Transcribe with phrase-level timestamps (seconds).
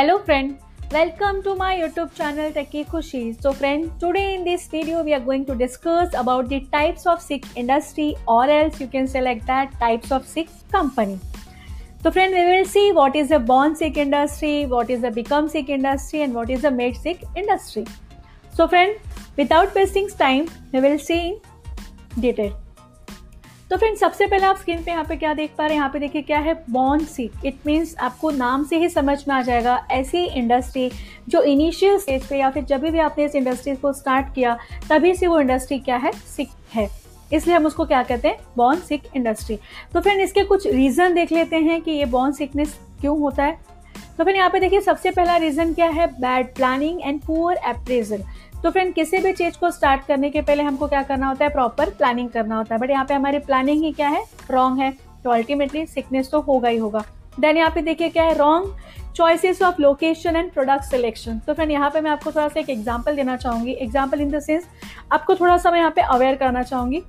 [0.00, 0.58] Hello friend,
[0.90, 3.38] welcome to my YouTube channel Techie Khushi.
[3.42, 7.20] So friend, today in this video we are going to discuss about the types of
[7.20, 11.18] sick industry or else you can select that types of sick company.
[12.02, 15.50] So friend, we will see what is a born sick industry, what is a become
[15.50, 17.84] sick industry and what is a made sick industry.
[18.54, 18.98] So friend,
[19.36, 22.56] without wasting time, we will see in detail.
[23.70, 25.76] तो friend सबसे पहले आप screen पे यहाँ पे क्या देख पा रहे हैं?
[25.76, 29.34] यहाँ पे देखिए क्या है बॉन्ड सिक इट मीन्स आपको नाम से ही समझ में
[29.34, 30.90] आ जाएगा ऐसी इंडस्ट्री
[31.28, 34.56] जो इनिशियल स्टेज पे या फिर जब भी आपने इस इंडस्ट्री को स्टार्ट किया,
[34.88, 36.12] तभी से वो इंडस्ट्री क्या है?
[36.12, 36.88] सिक है।
[37.32, 38.38] इसलिए हम उसको क्या कहते हैं?
[38.56, 39.58] बॉन्ड सिक इंडस्ट्री
[39.92, 43.58] तो फ्रेंड इसके कुछ रीज़न देख लेते हैं कि ये बॉन्ड सिकनेस क्यों होता है।
[44.20, 46.06] तो फिर यहाँ पे देखिए, सबसे पहला रीज़न क्या है?
[46.20, 48.22] Bad planning and poor appraisal
[48.62, 51.50] तो फ्रेंड किसी भी चीज़ को स्टार्ट करने के पहले हमको क्या करना होता है?
[51.50, 54.22] प्रॉपर प्लानिंग करना होता है। बट यहाँ पे हमारी प्लानिंग ही क्या है?
[54.50, 54.90] रॉन्ग है।
[55.24, 57.04] तो अल्टीमेटली सिकनेस तो होगा ही होगा।
[57.40, 58.34] देन यहाँ पे देखिए क्या है?
[58.38, 58.74] Wrong
[59.16, 62.70] choices of location and product selection तो फ्रेंड यहाँ पे मैं आपको थोड़ा सा एक
[62.70, 64.66] एग्ज़ाम्पल देना चाहूँगी। एग्ज़ाम्पल इन द सेंस
[65.12, 67.02] आपको थोड़ा सा मैं यहाँ पे अवेयर करना चाहूँगी।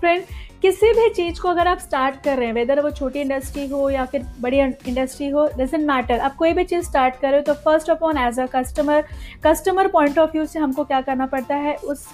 [0.00, 0.22] फ्रेंड
[0.62, 3.88] किसी भी चीज़ को अगर आप स्टार्ट कर रहे हैं वेदर वो छोटी इंडस्ट्री हो
[3.90, 7.44] या फिर बड़ी इंडस्ट्री हो डजेंट मैटर आप कोई भी चीज़ स्टार्ट कर रहे हो
[7.44, 9.04] तो first of on as a customer
[9.46, 11.74] customer point of view से हमको क्या करना पड़ता है?
[11.74, 12.06] उस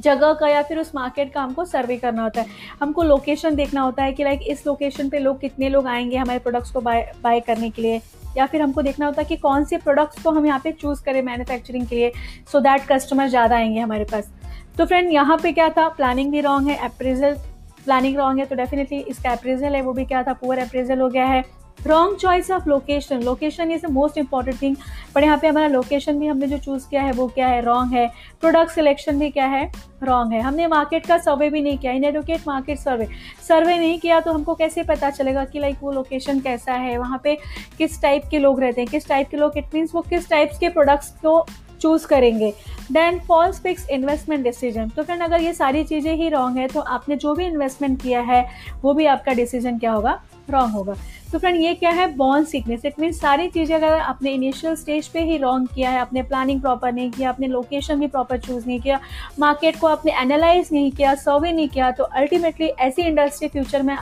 [0.00, 2.46] जगह का या फिर उस मार्केट का हमको सर्वे करना होता है।
[2.80, 6.38] हमको लोकेशन देखना होता है कि लाइक इस लोकेशन पे लोग कितने लोग आएँगे हमारे
[6.38, 8.00] प्रोडक्ट्स को बाय बाय करने के लिए।
[8.36, 11.02] या फिर हमको देखना होता है कि कौन से प्रोडक्ट्स को हम यहाँ पे चूज़
[11.04, 12.12] करें मैन्युफैक्चरिंग के लिए
[12.52, 14.30] सो दैट कस्टमर ज़्यादा आएँगे हमारे पास।
[14.78, 15.88] तो फ्रेंड यहाँ पे क्या था?
[15.88, 17.36] प्लानिंग भी रॉन्ग है अप्रेजल
[17.84, 20.32] प्लानिंग रॉन्ग है तो डेफिनेटली इसका अप्रेजल है, वो भी क्या था?
[20.32, 21.44] पुअर अप्रेजल हो गया है।
[21.86, 24.76] Wrong choice of location location is the most important thing
[25.14, 27.60] पर यहाँ पे हमारा लोकेशन भी हमने जो चूज़ किया है, वो क्या है?
[27.62, 28.06] रॉन्ग है।
[28.40, 29.70] प्रोडक्ट सिलेक्शन भी क्या है?
[30.02, 33.08] रॉन्ग है। हमने मार्केट का सर्वे भी नहीं किया। इन एडुकेट मार्केट सर्वे
[33.48, 36.96] सर्वे नहीं किया तो हमको कैसे पता चलेगा कि लाइक वो लोकेशन कैसा है?
[36.98, 37.36] वहाँ पे
[37.78, 38.90] किस टाइप के लोग रहते हैं?
[38.90, 39.58] किस टाइप के लोग?
[39.58, 41.38] इट मीन्स वो किस टाइप्स के प्रोडक्ट्स को
[41.86, 42.52] चूज़ करेंगे
[42.92, 46.80] then false fix investment decision तो फ्रेंड अगर ये सारी चीज़ें ही रॉन्ग है तो
[46.80, 48.46] आपने जो भी इन्वेस्टमेंट किया है,
[48.82, 50.20] वो भी आपका डिसीज़न क्या होगा?
[50.50, 50.94] रॉन्ग होगा.
[51.32, 52.06] तो फ्रेंड ये क्या है?
[52.16, 55.98] बॉन्ड सीकनेस इट मीन सारी चीज़ें अगर आपने इनिशियल स्टेज पे ही रॉन्ग किया है,
[56.00, 59.00] आपने प्लानिंग प्रॉपर नहीं किया, आपने लोकेशन भी प्रॉपर चूज़ नहीं किया
[59.38, 63.96] मार्केट को आपने एनालाइज नहीं किया सर्वे नहीं किया तो अल्टीमेटली ऐसी इंडस्ट्री फ्यूचर में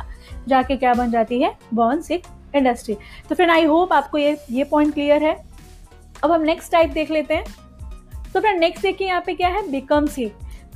[0.49, 1.55] जाके क्या बन जाती है?
[1.75, 2.97] बॉन्ड सिक इंडस्ट्री
[3.29, 5.37] तो फ्रेंड आई होप आपको ये ये पॉइंट क्लियर है.
[6.25, 7.45] अब हम नेक्स्ट टाइप देख लेते हैं.
[8.35, 9.71] तो फ्रेंड नेक्स्ट देखिए यहाँ पे क्या है?
[9.71, 10.33] बिकम सी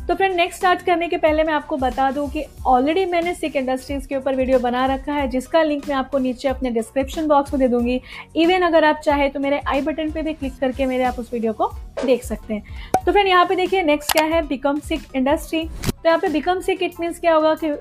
[0.09, 3.57] तो फ्रेंड नेक्स्ट स्टार्ट करने के पहले मैं आपको बता दूँ कि ऑलरेडी मैंने सिक
[3.57, 7.53] इंडस्ट्रीज़ के ऊपर वीडियो बना रखा है, जिसका लिंक मैं आपको नीचे अपने डिस्क्रिप्शन बॉक्स
[7.55, 8.01] में दे दूँगी।
[8.37, 11.33] इवन अगर आप चाहे तो मेरे आई बटन पे भी क्लिक करके मेरे आप उस
[11.33, 11.71] वीडियो को
[12.05, 14.43] देख सकते हैं। तो फ्रेंड यहाँ पे देखिए नेक्स्ट क्या है?
[14.49, 17.73] बिकम सिक इंडस्ट्री तो यहाँ पे बिकम सिक इट मीन्स क्या होगा कि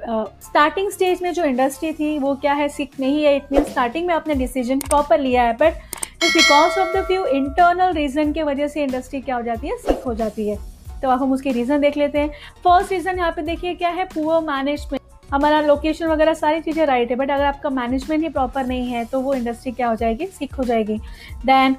[0.45, 2.67] स्टार्टिंग स्टेज में जो इंडस्ट्री थी, वो क्या है?
[2.69, 5.73] सिक नहीं है इट मीन्स स्टार्टिंग में आपने डिसीज़न प्रॉपर लिया है but
[6.21, 9.77] because of the few internal reason की वजह से इंडस्ट्री क्या हो जाती है?
[9.77, 10.57] सिक हो जाती है।
[11.01, 12.29] तो अब हम उसके रीजन देख लेते हैं।
[12.63, 14.05] फ़र्स्ट रीजन यहाँ पे देखिए क्या है?
[14.05, 15.01] पुअर मैनेजमेंट
[15.33, 19.05] हमारा लोकेशन वगैरह सारी चीज़ें राइट है बट अगर आपका मैनेजमेंट ही प्रॉपर नहीं है
[19.05, 20.25] तो वो इंडस्ट्री क्या हो जाएगी?
[20.27, 20.97] सिक हो जाएगी।
[21.45, 21.75] Then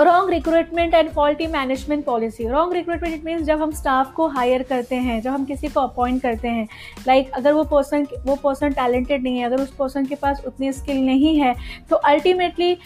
[0.00, 4.62] wrong recruitment and faulty management policy wrong recruitment it means जब हम स्टाफ को हायर
[4.62, 6.66] करते हैं जब हम किसी को अपॉइंट करते हैं
[7.06, 10.42] लाइक like, अगर वो पर्सन वो पर्सन टैलेंटेड नहीं है अगर उस पर्सन के पास
[10.46, 11.54] उतनी स्किल नहीं है
[11.90, 12.78] तो अल्टीमेटली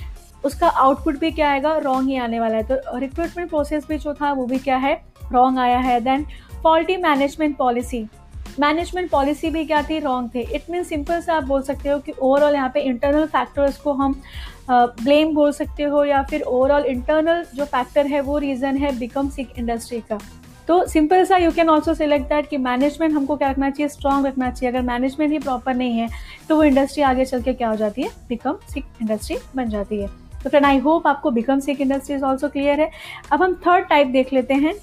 [0.45, 1.77] उसका आउटपुट भी क्या आएगा?
[1.79, 4.95] रॉन्ग ही आने वाला है। तो रिक्रूटमेंट प्रोसेस भी जो था वो भी क्या है?
[5.33, 6.27] रॉन्ग आया है। Then
[6.63, 8.07] faulty management policy
[8.61, 9.99] management policy भी क्या थी?
[9.99, 13.27] रॉन्ग थे। इट मीन सिंपल से आप बोल सकते हो कि ओवरऑल यहाँ पे इंटरनल
[13.27, 14.21] फैक्टर्स को हम
[14.71, 18.97] ब्लेम uh, बोल सकते हो या फिर ओवरऑल इंटरनल जो फैक्टर है वो रीज़न है
[18.99, 20.19] बिकम सिक इंडस्ट्री का।
[20.69, 23.89] तो सिंपल सा you can also select that कि मैनेजमेंट हमको क्या रखना चाहिए?
[23.89, 26.09] स्ट्रॉन्ग रखना चाहिए। अगर मैनेजमेंट ही प्रॉपर नहीं है
[26.49, 28.11] तो वो इंडस्ट्री आगे चल के क्या हो जाती है?
[28.29, 32.49] बिकम सिक इंडस्ट्री बन जाती है। तो फ्रेंड आई होप आपको become sick industries also
[32.49, 32.91] clear है।
[33.33, 34.75] अब हम थर्ड टाइप देख लेते हैं।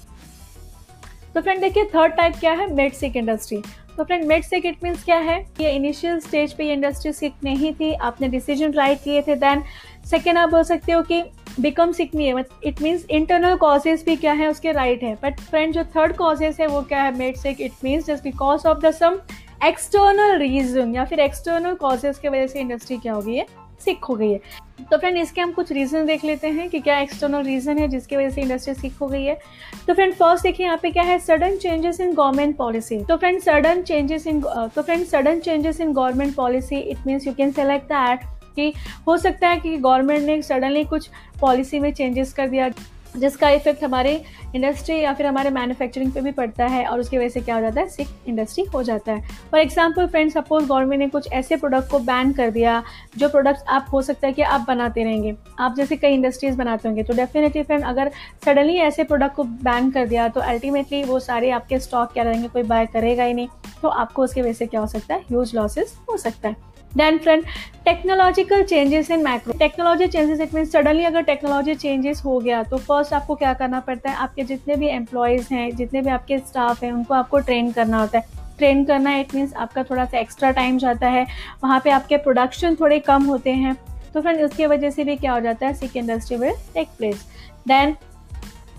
[1.34, 2.72] तो फ्रेंड देखिए थर्ड टाइप क्या है?
[2.74, 3.62] मेड सिक इंडस्ट्री
[3.96, 5.38] तो friend made sick it means क्या है?
[5.60, 9.62] ये इनिशियल स्टेज पे ये इंडस्ट्री सिक नहीं थी, आपने डिसीज़न राइट किए थे देन
[10.10, 11.22] सेकेंड आप बोल सकते हो कि
[11.60, 15.40] बिकम सिक नहीं है इट मीन्स इंटरनल कॉजेज भी क्या है, उसके राइट है। बट
[15.40, 17.16] फ्रेंड जो थर्ड कॉजेज है, वो क्या है?
[17.18, 19.18] Made sick it means just because of the some
[19.64, 23.46] external reason या फिर एक्सटर्नल कॉजेज की वजह से इंडस्ट्री क्या हो गई है
[23.80, 24.40] सिक हो गई है।
[24.82, 28.16] तो फ्रेंड इसके हम कुछ रीज़न देख लेते हैं कि क्या एक्सटर्नल रीज़न है जिसकी
[28.16, 29.38] वजह से इंडस्ट्री सीख हो गई है।
[29.86, 33.40] तो फ्रेंड फ़र्स्ट देखिए यहाँ पे क्या है sudden changes in government policy तो फ्रेंड
[33.42, 37.86] सडन चेंजेस इन तो friend sudden changes in government policy it means you can select
[37.86, 38.24] that
[38.56, 38.72] कि
[39.06, 41.08] हो सकता है कि गवर्नमेंट ने सडनली कुछ
[41.40, 42.70] पॉलिसी में चेंजेस कर दिया।
[43.16, 44.12] जिसका इफ़ेक्ट हमारे
[44.54, 47.60] इंडस्ट्री या फिर हमारे मैन्युफैक्चरिंग पे भी पड़ता है और उसकी वजह से क्या हो
[47.60, 47.88] जाता है?
[47.88, 49.20] सिक इंडस्ट्री हो जाता है।
[49.50, 52.82] For example friend suppose government ने कुछ ऐसे प्रोडक्ट को बैन कर दिया,
[53.18, 56.88] जो प्रोडक्ट्स आप हो सकता है कि आप बनाते रहेंगे। आप जैसे कई इंडस्ट्रीज़ बनाते
[56.88, 58.10] होंगे। तो डेफिनेटली फ्रेंड अगर
[58.44, 62.48] सडनली ऐसे प्रोडक्ट को बैन कर दिया तो अल्टीमेटली वो सारे आपके स्टॉक क्या रहेंगे?
[62.48, 63.48] कोई बाय करेगा ही नहीं।
[63.82, 65.20] तो आपको उसकी वजह से क्या हो सकता है?
[65.22, 67.44] ह्यूज लॉसेस हो सकता है। Then friend
[67.84, 72.78] technological changes in macro technology changes it mean suddenly अगर टेक्नोलॉजी चेंजेस हो गया तो
[72.78, 74.16] फ़र्स्ट आपको क्या करना पड़ता है?
[74.16, 78.18] आपके जितने भी एम्प्लॉयज़ हैं, जितने भी आपके स्टाफ हैं, उनको आपको ट्रेन करना होता
[78.18, 78.24] है।
[78.58, 81.26] ट्रेन करना इट मीन्स आपका थोड़ा सा एक्स्ट्रा टाइम जाता है।
[81.64, 83.76] वहाँ पे आपके प्रोडक्शन थोड़े कम होते हैं।
[84.14, 85.74] तो फ्रेंड उसकी वजह से भी क्या हो जाता है?
[85.74, 87.24] Sick industry will take place
[87.68, 87.96] then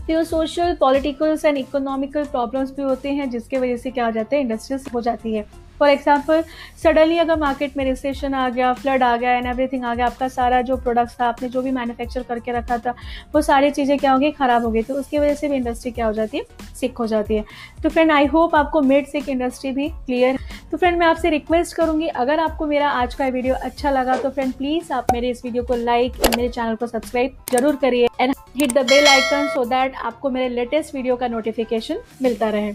[0.07, 4.35] फिर social politicals and economical problems भी होते हैं, जिसके वजह से क्या हो जाता
[4.35, 4.41] है?
[4.41, 6.43] इंडस्ट्रीज़ हो जाती है। फॉर एग्ज़ाम्पल
[6.83, 10.27] सडनली अगर मार्केट में रिसेशन आ गया फ्लड आ गया एंड एवरीथिंग आ गया, आपका
[10.29, 12.93] सारा जो प्रोडक्ट्स था, आपने जो भी मैन्युफैक्चर करके रखा था,
[13.33, 14.31] वो सारी चीज़ें क्या होगी?
[14.33, 16.43] ख़राब हो गई। तो उसकी वजह से भी इंडस्ट्री क्या हो जाती है?
[16.75, 17.43] सिक हो जाती है।
[17.83, 20.39] तो फ्रेंड आई होप आपको मिड सिक इंडस्ट्री भी क्लियर
[20.71, 24.29] तो फ्रेंड मैं आपसे रिक्वेस्ट करूँगी, अगर आपको मेरा आज का वीडियो अच्छा लगा तो
[24.29, 28.33] फ्रेंड प्लीज़ आप मेरे इस वीडियो को लाइक मेरे चैनल को सब्सक्राइब ज़रूर करिए and
[28.57, 32.73] hit the bell icon so that आपको मेरे लेटेस्ट वीडियो का नोटिफिकेशन मिलता रहे।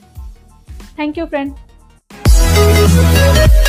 [0.98, 1.54] Thank you friend
[2.88, 3.65] Thank you.